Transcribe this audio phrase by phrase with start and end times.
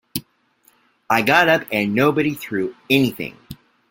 [1.11, 3.37] I got up and nobody threw anything.